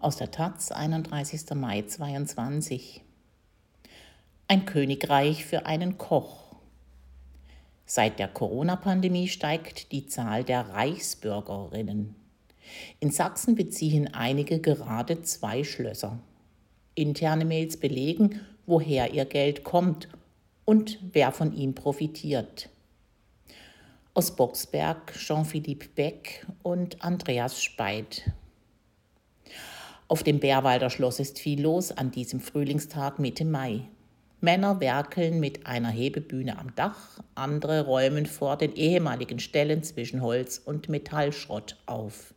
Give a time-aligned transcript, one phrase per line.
[0.00, 1.56] Aus der Taz, 31.
[1.56, 3.02] Mai 22.
[4.46, 6.54] Ein Königreich für einen Koch.
[7.84, 12.14] Seit der Corona-Pandemie steigt die Zahl der Reichsbürgerinnen.
[13.00, 16.20] In Sachsen beziehen einige gerade zwei Schlösser.
[16.94, 20.06] Interne Mails belegen, woher ihr Geld kommt
[20.64, 22.68] und wer von ihm profitiert.
[24.14, 28.30] Aus Boxberg Jean-Philippe Beck und Andreas Speit.
[30.10, 33.82] Auf dem Bärwalder Schloss ist viel los an diesem Frühlingstag Mitte Mai.
[34.40, 40.62] Männer werkeln mit einer Hebebühne am Dach, andere räumen vor den ehemaligen Ställen zwischen Holz
[40.64, 42.32] und Metallschrott auf.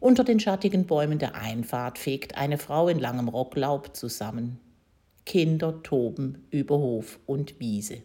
[0.00, 4.58] Unter den schattigen Bäumen der Einfahrt fegt eine Frau in langem Rocklaub zusammen.
[5.26, 7.98] Kinder toben über Hof und Wiese.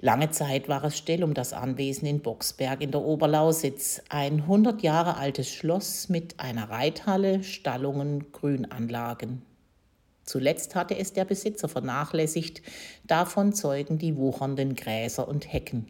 [0.00, 4.80] Lange Zeit war es still um das Anwesen in Boxberg in der Oberlausitz, ein 100
[4.82, 9.42] Jahre altes Schloss mit einer Reithalle, Stallungen, Grünanlagen.
[10.22, 12.62] Zuletzt hatte es der Besitzer vernachlässigt,
[13.08, 15.88] davon zeugen die wuchernden Gräser und Hecken.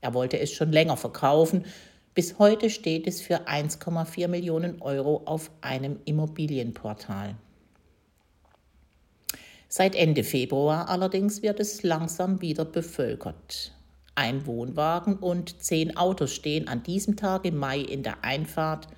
[0.00, 1.66] Er wollte es schon länger verkaufen,
[2.14, 7.36] bis heute steht es für 1,4 Millionen Euro auf einem Immobilienportal.
[9.78, 13.74] Seit Ende Februar allerdings wird es langsam wieder bevölkert.
[14.14, 18.88] Ein Wohnwagen und zehn Autos stehen an diesem Tag im Mai in der Einfahrt,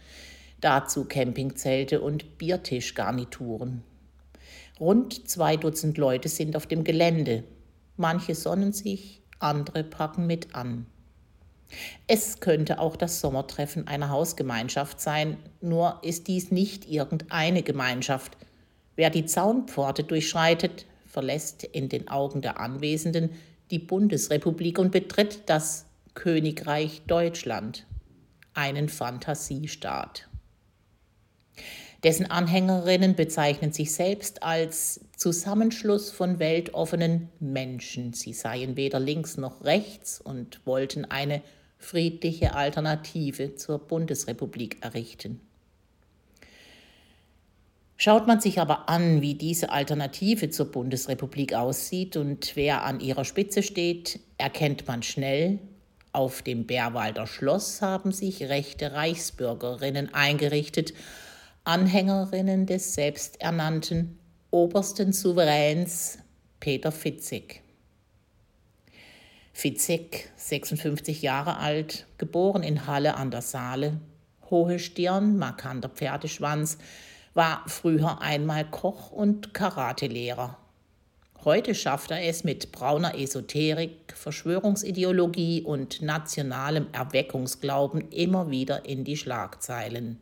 [0.60, 3.82] dazu Campingzelte und Biertischgarnituren.
[4.78, 7.42] Rund zwei Dutzend Leute sind auf dem Gelände.
[7.96, 10.86] Manche sonnen sich, andere packen mit an.
[12.06, 18.36] Es könnte auch das Sommertreffen einer Hausgemeinschaft sein, nur ist dies nicht irgendeine Gemeinschaft–
[18.98, 23.30] Wer die Zaunpforte durchschreitet, verlässt in den Augen der Anwesenden
[23.70, 27.86] die Bundesrepublik und betritt das Königreich Deutschland,
[28.55, 30.28] einen Fantasiestaat.
[32.02, 38.14] Dessen Anhängerinnen bezeichnen sich selbst als Zusammenschluss von weltoffenen Menschen.
[38.14, 41.42] Sie seien weder links noch rechts und wollten eine
[41.78, 45.48] friedliche Alternative zur Bundesrepublik errichten.
[48.01, 53.25] Schaut man sich aber an, wie diese Alternative zur Bundesrepublik aussieht und wer an ihrer
[53.25, 55.59] Spitze steht, erkennt man schnell,
[56.13, 60.95] auf dem Bärwalder Schloss haben sich rechte Reichsbürgerinnen eingerichtet,
[61.64, 64.17] Anhängerinnen des selbsternannten
[64.53, 66.19] obersten Souveräns
[66.61, 67.63] Peter Fitzek.
[69.53, 74.01] Fitzek, 56 Jahre alt, geboren in Halle an der Saale,
[74.51, 76.79] hohe Stirn, markanter Pferdeschwanz,
[77.38, 80.58] war früher einmal Koch und Karatelehrer.
[81.44, 89.16] Heute schafft er es mit brauner Esoterik, Verschwörungsideologie und nationalem Erweckungsglauben immer wieder in die
[89.16, 90.18] Schlagzeilen.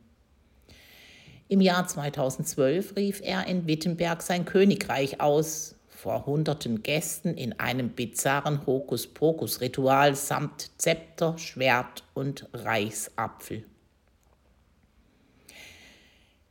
[1.49, 7.89] Im Jahr 2012 rief er in Wittenberg sein Königreich aus, vor hunderten Gästen in einem
[7.89, 13.65] bizarren Hokuspokus-Ritual samt Zepter, Schwert und Reichsapfel.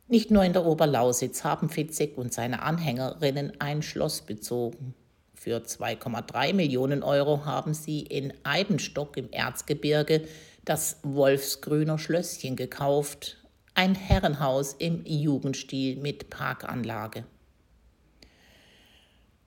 [0.07, 4.93] Nicht nur in der Oberlausitz haben Fitzek und seine Anhängerinnen ein Schloss bezogen.
[5.33, 10.27] Für 2,3 Millionen Euro haben sie in Eibenstock im Erzgebirge
[10.63, 13.37] das Wolfsgrüner Schlösschen gekauft,
[13.73, 17.25] ein Herrenhaus im Jugendstil mit Parkanlage.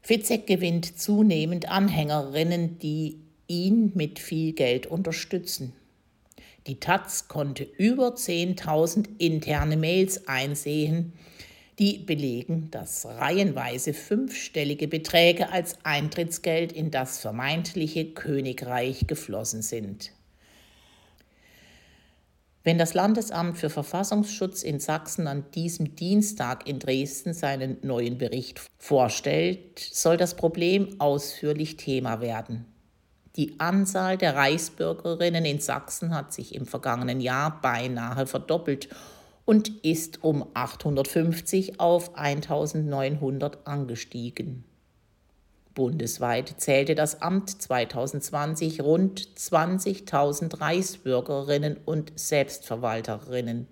[0.02, 5.72] Fitzek gewinnt zunehmend Anhängerinnen, die ihn mit viel Geld unterstützen.
[6.66, 11.12] Die Taz konnte über 10.000 interne Mails einsehen,
[11.78, 20.12] die belegen, dass reihenweise fünfstellige Beträge als Eintrittsgeld in das vermeintliche Königreich geflossen sind.
[22.64, 28.60] Wenn das Landesamt für Verfassungsschutz in Sachsen an diesem Dienstag in Dresden seinen neuen Bericht
[28.76, 32.66] vorstellt, soll das Problem ausführlich Thema werden.
[33.38, 38.89] Die Anzahl der Reichsbürgerinnen in Sachsen hat sich im vergangenen Jahr beinahe verdoppelt
[39.45, 44.65] und ist um 850 auf 1900 angestiegen.
[45.72, 53.68] Bundesweit zählte das Amt 2020 rund 20.000 Reichsbürgerinnen und Selbstverwalterinnen.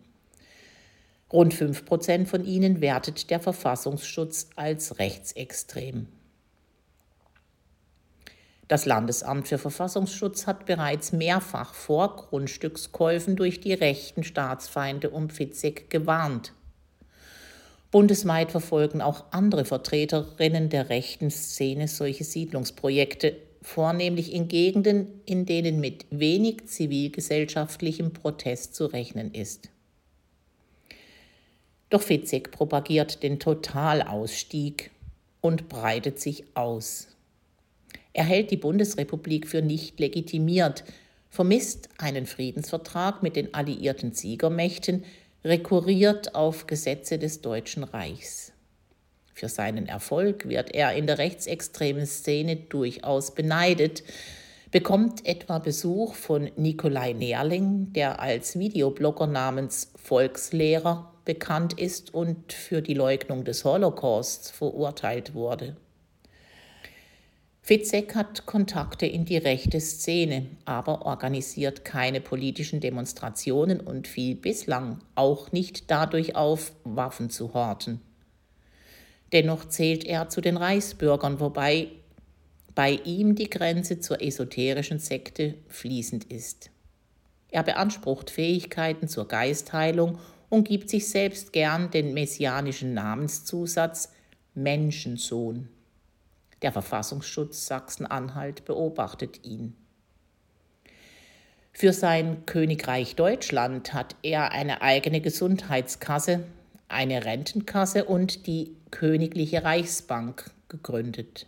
[1.32, 6.06] Rund 5 Prozent von ihnen wertet der Verfassungsschutz als rechtsextrem.
[8.68, 15.88] Das Landesamt für Verfassungsschutz hat bereits mehrfach vor Grundstückskäufen durch die rechten Staatsfeinde um Fitzek
[15.88, 16.52] gewarnt.
[17.92, 25.80] Bundesweit verfolgen auch andere Vertreterinnen der rechten Szene solche Siedlungsprojekte, vornehmlich in Gegenden, in denen
[25.80, 29.70] mit wenig zivilgesellschaftlichem Protest zu rechnen ist.
[31.88, 34.90] Doch Fitzek propagiert den Totalausstieg
[35.40, 37.15] und breitet sich aus.
[38.16, 40.84] Er hält die Bundesrepublik für nicht legitimiert,
[41.28, 45.04] vermisst einen Friedensvertrag mit den alliierten Siegermächten,
[45.44, 48.52] rekurriert auf Gesetze des Deutschen Reichs.
[49.34, 54.02] Für seinen Erfolg wird er in der rechtsextremen Szene durchaus beneidet,
[54.70, 62.80] bekommt etwa Besuch von Nikolai Nerling, der als Videoblogger namens Volkslehrer bekannt ist und für
[62.80, 65.76] die Leugnung des Holocausts verurteilt wurde.
[67.66, 75.00] Fitzek hat Kontakte in die rechte Szene, aber organisiert keine politischen Demonstrationen und fiel bislang
[75.16, 78.00] auch nicht dadurch auf, Waffen zu horten.
[79.32, 81.88] Dennoch zählt er zu den Reichsbürgern, wobei
[82.76, 86.70] bei ihm die Grenze zur esoterischen Sekte fließend ist.
[87.50, 90.20] Er beansprucht Fähigkeiten zur Geistheilung
[90.50, 94.12] und gibt sich selbst gern den messianischen Namenszusatz
[94.54, 95.68] Menschensohn.
[96.62, 99.76] Der Verfassungsschutz Sachsen-Anhalt beobachtet ihn.
[101.72, 106.44] Für sein Königreich Deutschland hat er eine eigene Gesundheitskasse,
[106.88, 111.46] eine Rentenkasse und die Königliche Reichsbank gegründet.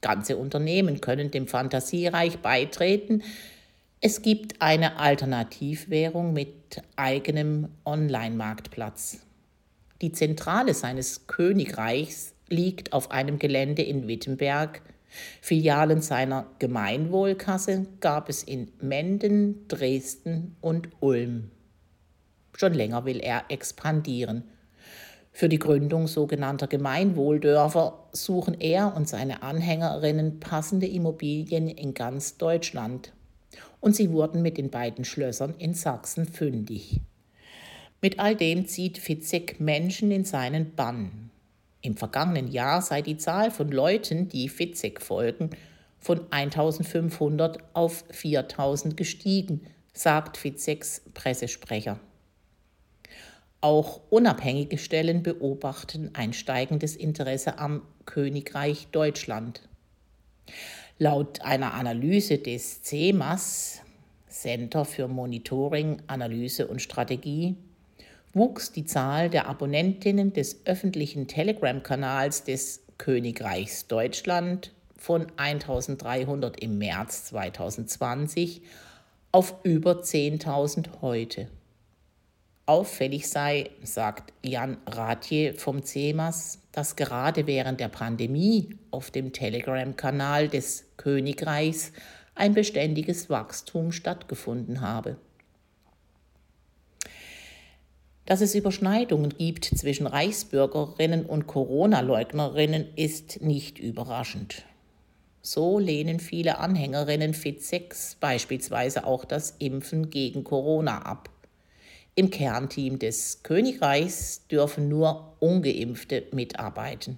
[0.00, 3.22] Ganze Unternehmen können dem Fantasiereich beitreten.
[4.00, 9.18] Es gibt eine Alternativwährung mit eigenem Online-Marktplatz.
[10.00, 14.82] Die Zentrale seines Königreichs liegt auf einem Gelände in Wittenberg.
[15.40, 21.50] Filialen seiner Gemeinwohlkasse gab es in Menden, Dresden und Ulm.
[22.54, 24.44] Schon länger will er expandieren.
[25.32, 33.12] Für die Gründung sogenannter Gemeinwohldörfer suchen er und seine Anhängerinnen passende Immobilien in ganz Deutschland.
[33.80, 37.00] Und sie wurden mit den beiden Schlössern in Sachsen fündig.
[38.00, 41.27] Mit all dem zieht Fitzek Menschen in seinen Bann.
[41.88, 45.48] Im vergangenen Jahr sei die Zahl von Leuten, die Fitzek folgen,
[45.98, 49.62] von 1500 auf 4000 gestiegen,
[49.94, 51.98] sagt Fitzeks Pressesprecher.
[53.62, 59.66] Auch unabhängige Stellen beobachten ein steigendes Interesse am Königreich Deutschland.
[60.98, 63.80] Laut einer Analyse des CEMAS,
[64.28, 67.56] Center für Monitoring, Analyse und Strategie,
[68.38, 77.26] wuchs die Zahl der Abonnentinnen des öffentlichen Telegram-Kanals des Königreichs Deutschland von 1300 im März
[77.26, 78.62] 2020
[79.32, 81.48] auf über 10.000 heute.
[82.66, 90.48] Auffällig sei, sagt Jan Ratje vom CEMAS, dass gerade während der Pandemie auf dem Telegram-Kanal
[90.48, 91.92] des Königreichs
[92.34, 95.16] ein beständiges Wachstum stattgefunden habe.
[98.28, 104.66] Dass es Überschneidungen gibt zwischen Reichsbürgerinnen und Corona-Leugnerinnen ist nicht überraschend.
[105.40, 111.30] So lehnen viele Anhängerinnen Fit6 beispielsweise auch das Impfen gegen Corona ab.
[112.16, 117.16] Im Kernteam des Königreichs dürfen nur ungeimpfte mitarbeiten.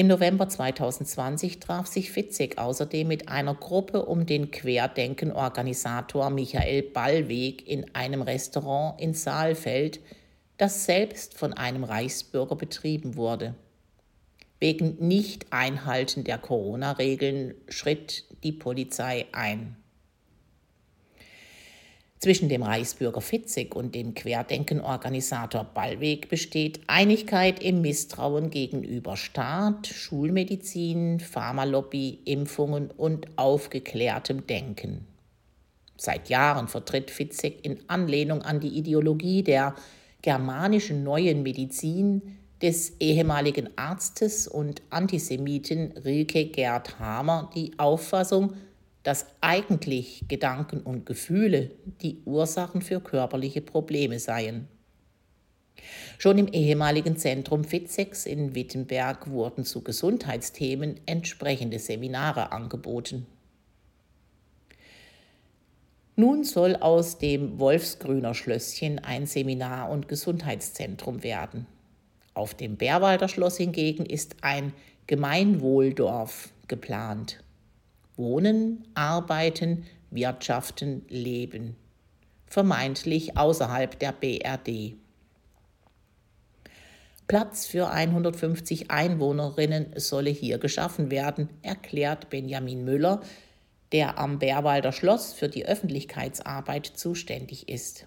[0.00, 7.68] Im November 2020 traf sich Fitzek außerdem mit einer Gruppe um den Querdenken-Organisator Michael Ballweg
[7.68, 10.00] in einem Restaurant in Saalfeld,
[10.56, 13.54] das selbst von einem Reichsbürger betrieben wurde.
[14.58, 19.76] Wegen Nicht-Einhalten der Corona-Regeln schritt die Polizei ein.
[22.20, 31.18] Zwischen dem Reichsbürger Fitzek und dem Querdenkenorganisator Ballweg besteht Einigkeit im Misstrauen gegenüber Staat, Schulmedizin,
[31.18, 35.06] Pharmalobby, Impfungen und aufgeklärtem Denken.
[35.96, 39.74] Seit Jahren vertritt Fitzek in Anlehnung an die Ideologie der
[40.20, 48.52] germanischen neuen Medizin des ehemaligen Arztes und Antisemiten Rilke Gerd Hamer die Auffassung,
[49.02, 51.70] dass eigentlich Gedanken und Gefühle
[52.02, 54.68] die Ursachen für körperliche Probleme seien.
[56.18, 63.26] Schon im ehemaligen Zentrum Fitzex in Wittenberg wurden zu Gesundheitsthemen entsprechende Seminare angeboten.
[66.16, 71.66] Nun soll aus dem Wolfsgrüner Schlösschen ein Seminar- und Gesundheitszentrum werden.
[72.34, 74.74] Auf dem Bärwalder Schloss hingegen ist ein
[75.06, 77.42] Gemeinwohldorf geplant.
[78.20, 81.74] Wohnen, Arbeiten, Wirtschaften, Leben.
[82.46, 84.94] Vermeintlich außerhalb der BRD.
[87.26, 93.22] Platz für 150 Einwohnerinnen solle hier geschaffen werden, erklärt Benjamin Müller,
[93.92, 98.06] der am Bärwalder Schloss für die Öffentlichkeitsarbeit zuständig ist.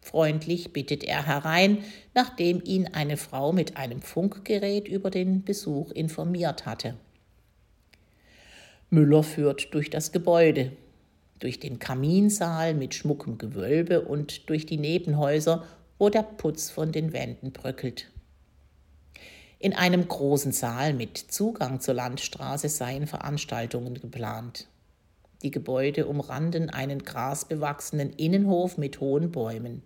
[0.00, 1.82] Freundlich bittet er herein,
[2.14, 6.94] nachdem ihn eine Frau mit einem Funkgerät über den Besuch informiert hatte.
[8.94, 10.72] Müller führt durch das Gebäude,
[11.40, 15.64] durch den Kaminsaal mit schmuckem Gewölbe und durch die Nebenhäuser,
[15.98, 18.10] wo der Putz von den Wänden bröckelt.
[19.58, 24.68] In einem großen Saal mit Zugang zur Landstraße seien Veranstaltungen geplant.
[25.42, 29.82] Die Gebäude umranden einen grasbewachsenen Innenhof mit hohen Bäumen.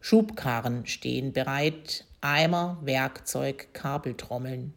[0.00, 4.74] Schubkarren stehen bereit, Eimer, Werkzeug, Kabeltrommeln.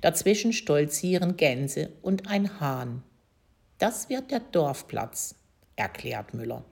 [0.00, 3.02] Dazwischen stolzieren Gänse und ein Hahn.
[3.78, 5.34] Das wird der Dorfplatz,
[5.76, 6.64] erklärt Müller.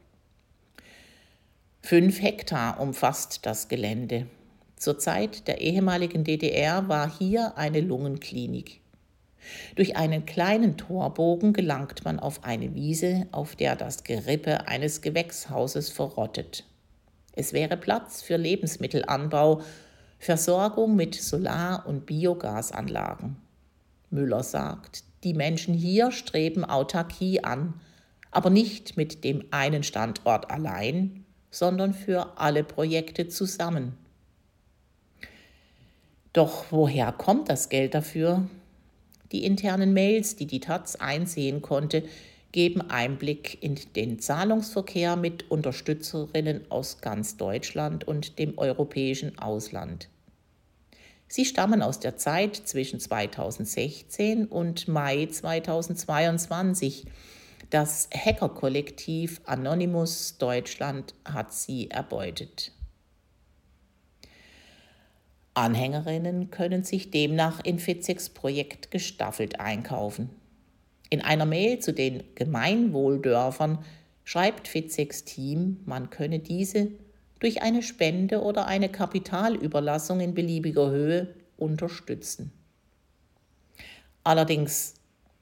[1.83, 4.27] Fünf Hektar umfasst das Gelände.
[4.77, 8.81] Zur Zeit der ehemaligen DDR war hier eine Lungenklinik.
[9.75, 15.91] Durch einen kleinen Torbogen gelangt man auf eine Wiese, auf der das Gerippe eines Gewächshauses
[15.91, 16.65] verrottet.
[17.33, 19.63] Es wäre Platz für Lebensmittelanbau,
[20.21, 23.37] Versorgung mit Solar- und Biogasanlagen.
[24.11, 27.81] Müller sagt, die Menschen hier streben Autarkie an,
[28.31, 33.97] aber nicht mit dem einen Standort allein, sondern für alle Projekte zusammen.
[36.35, 38.47] Doch woher kommt das Geld dafür?
[39.33, 42.05] Die internen Mails, die die Taz einsehen konnte,
[42.53, 50.09] geben Einblick in den Zahlungsverkehr mit Unterstützerinnen aus ganz Deutschland und dem europäischen Ausland.
[51.29, 57.07] Sie stammen aus der Zeit zwischen 2016 und Mai 2022.
[57.71, 62.73] Das Hackerkollektiv Anonymous Deutschland hat sie erbeutet.
[65.55, 70.31] Anhängerinnen können sich demnach in Fitzigs Projekt gestaffelt einkaufen.
[71.11, 73.85] In einer Mail zu den Gemeinwohldörfern
[74.25, 76.89] schreibt Fitzigs Team, man könne diese
[77.41, 82.53] durch eine Spende oder eine Kapitalüberlassung in beliebiger Höhe unterstützen.
[84.23, 84.95] Allerdings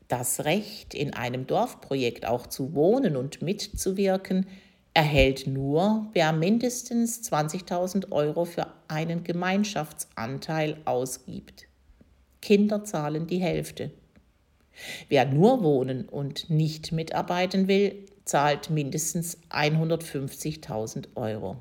[0.07, 4.47] das Recht, in einem Dorfprojekt auch zu wohnen und mitzuwirken,
[4.95, 11.67] erhält nur, wer mindestens 20.000 Euro für einen Gemeinschaftsanteil ausgibt.
[12.41, 13.91] Kinder zahlen die Hälfte.
[15.09, 21.57] Wer nur wohnen und nicht mitarbeiten will, zahlt mindestens 150.000 Euro.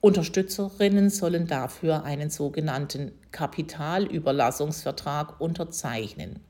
[0.00, 6.40] Unterstützerinnen sollen dafür einen sogenannten Kapitalüberlassungsvertrag unterzeichnen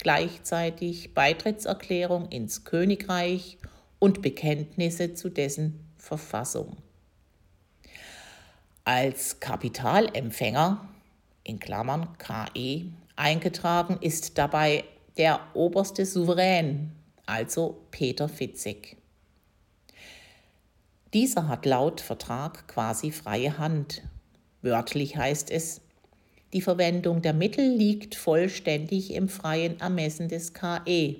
[0.00, 3.58] gleichzeitig Beitrittserklärung ins Königreich
[3.98, 6.78] und Bekenntnisse zu dessen Verfassung.
[8.84, 10.88] Als Kapitalempfänger
[11.44, 12.86] in Klammern KE
[13.20, 14.84] eingetragen ist dabei
[15.18, 16.92] der oberste Souverän,
[17.26, 18.96] also Peter Fitzek.
[21.12, 24.02] Dieser hat laut Vertrag quasi freie Hand.
[24.62, 25.82] Wörtlich heißt es,
[26.52, 31.16] die Verwendung der Mittel liegt vollständig im freien Ermessen des KE.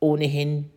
[0.00, 0.70] Ohnehin,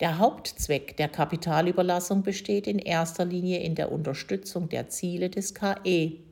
[0.00, 6.27] der Hauptzweck der Kapitalüberlassung besteht in erster Linie in der Unterstützung der Ziele des KE.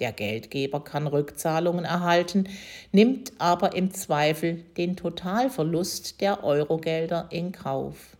[0.00, 2.48] Der Geldgeber kann Rückzahlungen erhalten,
[2.92, 8.16] nimmt aber im Zweifel den Totalverlust der Eurogelder in Kauf.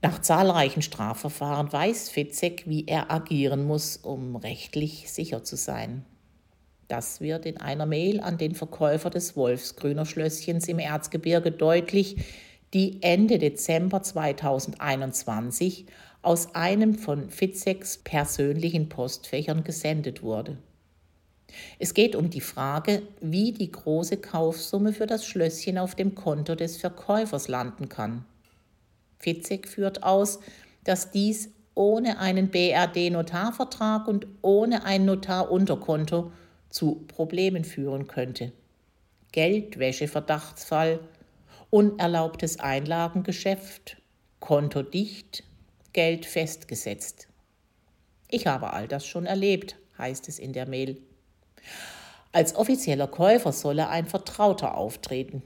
[0.00, 6.04] Nach zahlreichen Strafverfahren weiß Fitzek, wie er agieren muss, um rechtlich sicher zu sein.
[6.86, 12.16] Das wird in einer Mail an den Verkäufer des Wolfsgrüner Schlösschens im Erzgebirge deutlich,
[12.72, 15.86] die Ende Dezember 2021
[16.28, 20.58] aus einem von Fitzeks persönlichen Postfächern gesendet wurde.
[21.78, 26.54] Es geht um die Frage, wie die große Kaufsumme für das Schlösschen auf dem Konto
[26.54, 28.26] des Verkäufers landen kann.
[29.18, 30.40] Fitzek führt aus,
[30.84, 36.30] dass dies ohne einen BRD-Notarvertrag und ohne ein Notarunterkonto
[36.68, 38.52] zu Problemen führen könnte.
[39.32, 41.00] Geldwäsche-Verdachtsfall,
[41.70, 43.96] unerlaubtes Einlagengeschäft,
[44.40, 45.47] Konto dicht,
[45.98, 47.26] Geld festgesetzt.
[48.28, 51.02] Ich habe all das schon erlebt, heißt es in der Mail.
[52.30, 55.42] Als offizieller Käufer solle ein Vertrauter auftreten,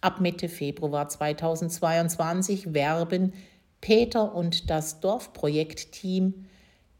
[0.00, 3.32] Ab Mitte Februar 2022 werben
[3.80, 6.46] Peter und das Dorfprojektteam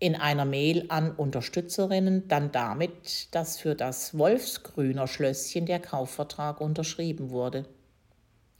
[0.00, 7.30] in einer Mail an Unterstützerinnen dann damit, dass für das Wolfsgrüner Schlösschen der Kaufvertrag unterschrieben
[7.30, 7.64] wurde.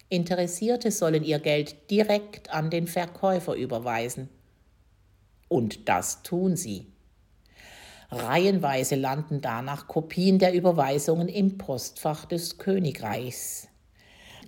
[0.08, 4.28] Interessierte sollen ihr Geld direkt an den Verkäufer überweisen.
[5.48, 6.86] Und das tun sie.
[8.10, 13.68] Reihenweise landen danach Kopien der Überweisungen im Postfach des Königreichs.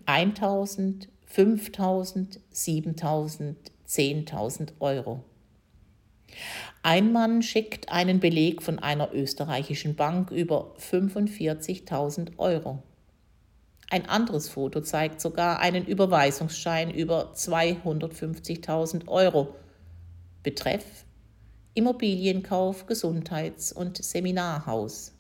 [0.06, 5.24] 1000, 5000, 7000, 10.000 Euro.
[6.82, 12.82] Ein Mann schickt einen Beleg von einer österreichischen Bank über 45.000 Euro.
[13.90, 19.54] Ein anderes Foto zeigt sogar einen Überweisungsschein über 250.000 Euro.
[20.42, 20.84] Betreff
[21.74, 25.12] Immobilienkauf, Gesundheits- und Seminarhaus.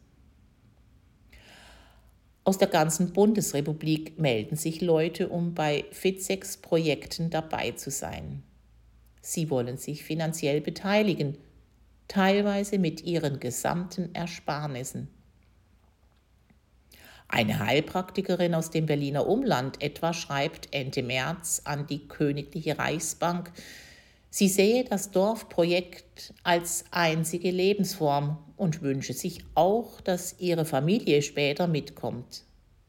[2.44, 8.42] Aus der ganzen Bundesrepublik melden sich Leute, um bei Fitsex Projekten dabei zu sein.
[9.20, 11.38] Sie wollen sich finanziell beteiligen,
[12.08, 15.08] teilweise mit ihren gesamten Ersparnissen.
[17.28, 23.52] Eine Heilpraktikerin aus dem Berliner Umland etwa schreibt Ende März an die Königliche Reichsbank,
[24.30, 31.66] sie sehe das Dorfprojekt als einzige Lebensform und wünsche sich auch, dass ihre Familie später
[31.66, 32.44] mitkommt.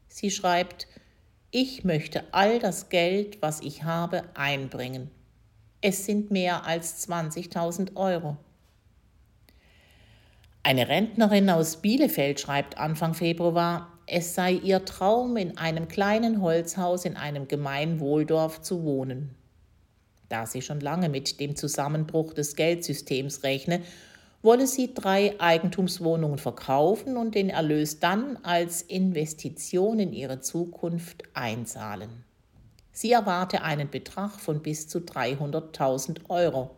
[0.08, 0.88] Sie schreibt,
[1.50, 5.10] ich möchte all das Geld, was ich habe, einbringen.
[5.82, 8.36] Es sind mehr als 20.000 Euro.
[10.62, 17.04] Eine Rentnerin aus Bielefeld schreibt Anfang Februar, es sei ihr Traum, in einem kleinen Holzhaus
[17.04, 19.34] in einem Gemeinwohldorf zu wohnen.
[20.28, 23.82] Da sie schon lange mit dem Zusammenbruch des Geldsystems rechne,
[24.42, 32.24] wolle sie drei Eigentumswohnungen verkaufen und den Erlös dann als Investition in ihre Zukunft einzahlen.
[32.92, 36.70] Sie erwarte einen Betrag von bis zu 300.000 Euro.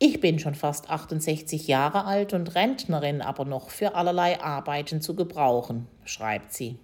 [0.00, 5.16] Ich bin schon fast 68 Jahre alt und Rentnerin, aber noch für allerlei Arbeiten zu
[5.16, 6.78] gebrauchen, schreibt sie.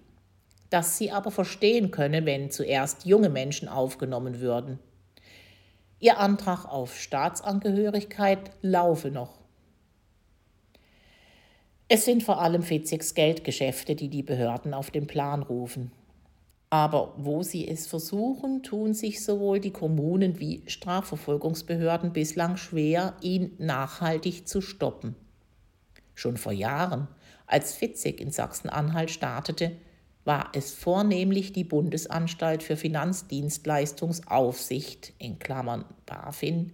[0.69, 4.79] Dass sie aber verstehen könne, wenn zuerst junge Menschen aufgenommen würden.
[5.99, 9.39] Ihr Antrag auf Staatsangehörigkeit laufe noch.
[11.87, 15.91] Es sind vor allem Fitzigs Geldgeschäfte, die die Behörden auf den Plan rufen.
[16.75, 23.53] Aber wo sie es versuchen, tun sich sowohl die Kommunen wie Strafverfolgungsbehörden bislang schwer, ihn
[23.59, 25.15] nachhaltig zu stoppen.
[26.15, 27.07] Schon vor Jahren,
[27.47, 29.71] als Fitzek in Sachsen-Anhalt startete,
[30.25, 36.73] war es vornehmlich die Bundesanstalt für Finanzdienstleistungsaufsicht in Klammern BaFin,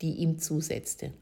[0.00, 1.12] die ihm zusetzte.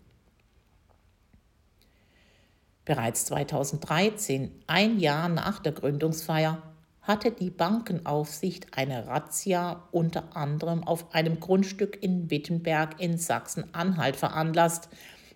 [2.85, 6.68] Bereits 2013, ein Jahr nach der Gründungsfeier,
[7.09, 14.91] hatte die Bankenaufsicht eine Razzia unter anderem auf einem Grundstück in Wittenberg in Sachsen-Anhalt veranlasst,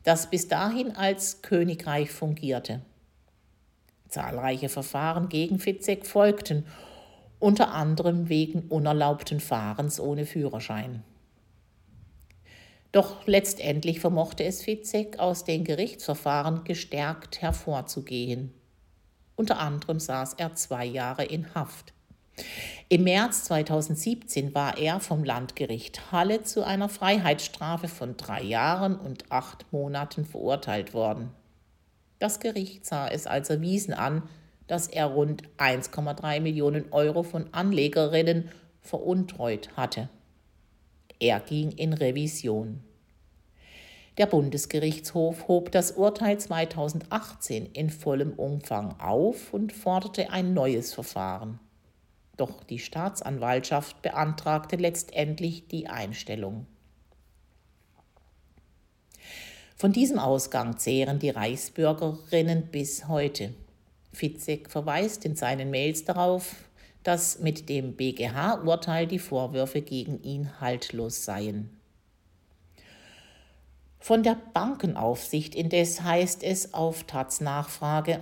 [0.04, 2.82] das bis dahin als Königreich fungierte.
[4.08, 6.66] Zahlreiche Verfahren gegen Fitzek folgten,
[7.38, 11.02] unter anderem wegen unerlaubten Fahrens ohne Führerschein.
[12.92, 18.52] Doch letztendlich vermochte es Fitzek aus den Gerichtsverfahren gestärkt hervorzugehen.
[19.37, 21.92] Unter anderem saß er zwei Jahre in Haft.
[22.88, 29.31] Im März 2017 war er vom Landgericht Halle zu einer Freiheitsstrafe von drei Jahren und
[29.31, 31.31] acht Monaten verurteilt worden.
[32.18, 34.23] Das Gericht sah es als erwiesen an,
[34.66, 38.49] dass er rund 1,3 Millionen Euro von Anlegerinnen
[38.81, 40.09] veruntreut hatte.
[41.18, 42.83] Er ging in Revision.
[44.18, 51.59] Der Bundesgerichtshof hob das Urteil 2018 in vollem Umfang auf und forderte ein neues Verfahren.
[52.37, 56.66] Doch die Staatsanwaltschaft beantragte letztendlich die Einstellung.
[59.77, 63.55] Von diesem Ausgang zehren die Reichsbürgerinnen bis heute.
[64.12, 66.55] Fitzek verweist in seinen Mails darauf,
[67.03, 71.82] dass mit dem BGH-Urteil die Vorwürfe gegen ihn haltlos seien.
[74.02, 78.20] Von der Bankenaufsicht indes heißt es auf Taz Nachfrage,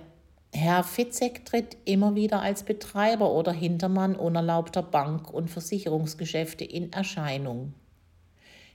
[0.52, 7.72] Herr Fitzek tritt immer wieder als Betreiber oder Hintermann unerlaubter Bank- und Versicherungsgeschäfte in Erscheinung.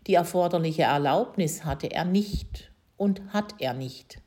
[0.07, 4.19] Die erforderliche Erlaubnis hatte er nicht und hat er nicht.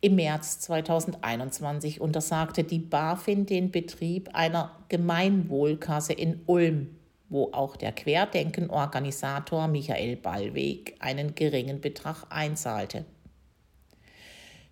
[0.00, 6.97] Im März 2021 untersagte die BaFin den Betrieb einer Gemeinwohlkasse in Ulm
[7.28, 13.04] wo auch der Querdenken-Organisator Michael Ballweg einen geringen Betrag einzahlte.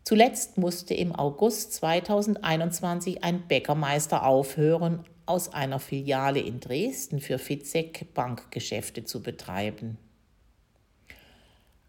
[0.04, 8.14] Zuletzt musste im August 2021 ein Bäckermeister aufhören, aus einer Filiale in Dresden für Fitzek
[8.14, 9.98] Bankgeschäfte zu betreiben.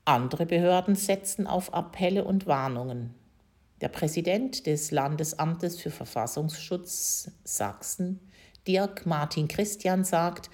[0.05, 3.13] Andere Behörden setzen auf Appelle und Warnungen.
[3.81, 8.26] Der Präsident des Landesamtes für Verfassungsschutz Sachsen
[8.67, 10.49] Dirk Martin Christian sagt,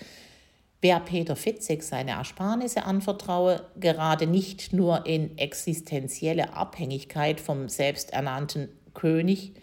[0.83, 9.53] Wer Peter Fitzek seine Ersparnisse anvertraue, gerade nicht nur in existenzielle Abhängigkeit vom selbsternannten König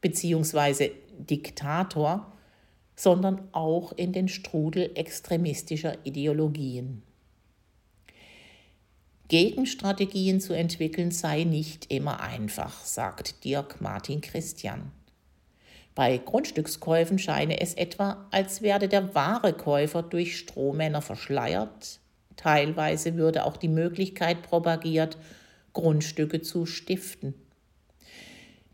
[0.00, 0.90] bzw.
[1.16, 2.32] Diktator,
[2.96, 7.04] sondern auch in den Strudel extremistischer Ideologien.
[9.28, 14.90] Gegenstrategien zu entwickeln sei nicht immer einfach, sagt Dirk Martin Christian.
[15.94, 22.00] Bei Grundstückskäufen scheine es etwa, als werde der wahre Käufer durch Strohmänner verschleiert.
[22.36, 25.16] Teilweise würde auch die Möglichkeit propagiert,
[25.72, 27.34] Grundstücke zu stiften.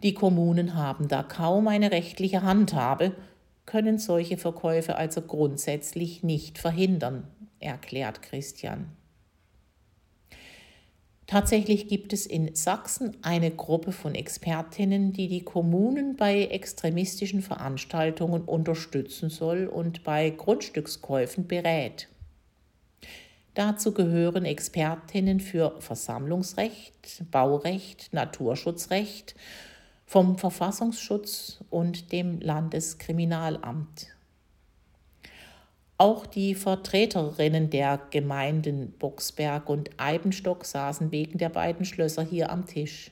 [0.03, 3.13] Die Kommunen haben da kaum eine rechtliche Handhabe,
[3.67, 7.29] können solche Verkäufe also grundsätzlich nicht verhindern,
[7.59, 8.87] erklärt Christian.
[11.31, 18.43] Tatsächlich gibt es in Sachsen eine Gruppe von Expertinnen, die die Kommunen bei extremistischen Veranstaltungen
[18.43, 22.09] unterstützen soll und bei Grundstückskäufen berät.
[23.55, 29.37] Dazu gehören Expertinnen für Versammlungsrecht, Baurecht, Naturschutzrecht,
[30.07, 34.09] vom Verfassungsschutz und dem Landeskriminalamt.
[36.01, 42.65] Auch die Vertreterinnen der Gemeinden Boxberg und Eibenstock saßen wegen der beiden Schlösser hier am
[42.65, 43.11] Tisch.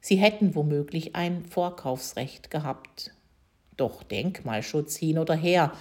[0.00, 3.12] Sie hätten womöglich ein Vorkaufsrecht gehabt.
[3.76, 5.74] Doch Denkmalschutz hin oder her,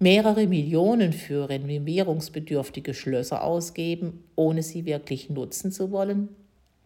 [0.00, 6.28] mehrere Millionen für renovierungsbedürftige Schlösser ausgeben, ohne sie wirklich nutzen zu wollen,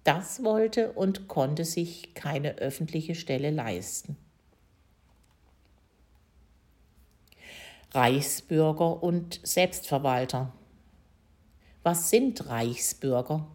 [0.05, 4.18] das wollte und konnte sich keine öffentliche Stelle leisten.
[7.94, 10.50] Reichsbürger und Selbstverwalter.
[11.83, 13.46] Was sind Reichsbürger?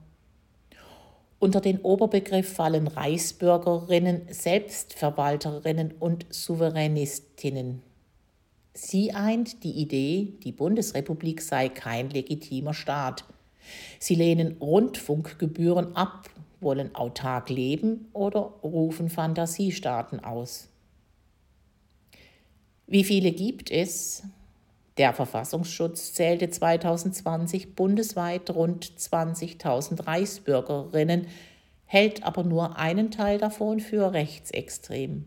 [1.40, 7.82] Unter den Oberbegriff fallen Reichsbürgerinnen, Selbstverwalterinnen und Souveränistinnen.
[8.76, 13.26] Sie eint die Idee, die Bundesrepublik sei kein legitimer Staat.
[13.98, 20.70] Sie lehnen Rundfunkgebühren ab, wollen autark leben oder rufen Fantasiestaaten aus.
[22.90, 24.24] Wie viele gibt es?
[24.96, 31.28] Der Verfassungsschutz zählte 2020 bundesweit rund 20.000 Reichsbürgerinnen,
[31.84, 35.26] hält aber nur einen Teil davon für rechtsextrem.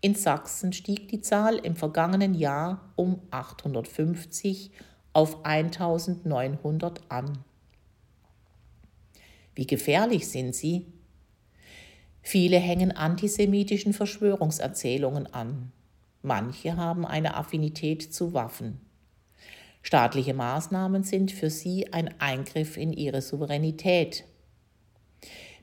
[0.00, 4.72] In Sachsen stieg die Zahl im vergangenen Jahr um 850
[5.12, 7.38] auf 1900 an.
[9.54, 10.86] Wie gefährlich sind sie?
[12.20, 15.70] Viele hängen antisemitischen Verschwörungserzählungen an.
[16.22, 18.80] Manche haben eine Affinität zu Waffen.
[19.82, 24.24] Staatliche Maßnahmen sind für sie ein Eingriff in ihre Souveränität.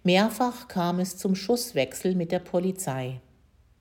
[0.03, 3.21] Mehrfach kam es zum Schusswechsel mit der Polizei.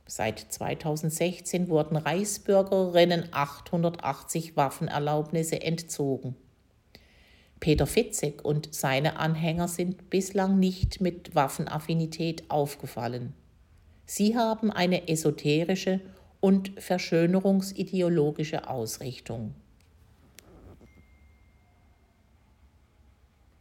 [0.07, 6.37] Seit 2016 wurden Reichsbürgerinnen 880 Waffenerlaubnisse entzogen.
[7.59, 13.33] Peter Fitzek und seine Anhänger sind bislang nicht mit Waffenaffinität aufgefallen.
[14.05, 16.01] Sie haben eine esoterische
[16.46, 19.56] und verschönerungsideologische Ausrichtung.